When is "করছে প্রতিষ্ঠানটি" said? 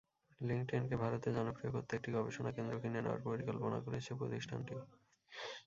3.85-4.73